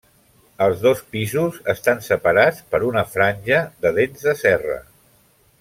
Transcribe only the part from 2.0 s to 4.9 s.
separats per una franja de dents de serra.